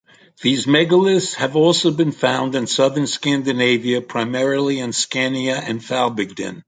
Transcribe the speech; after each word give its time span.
These 0.41 0.65
megaliths 0.65 1.35
have 1.35 1.55
also 1.55 1.91
been 1.91 2.11
found 2.11 2.55
in 2.55 2.65
southern 2.65 3.05
Scandinavia, 3.05 4.01
primarily 4.01 4.79
in 4.79 4.93
Scania 4.93 5.57
and 5.57 5.79
Falbygden. 5.79 6.59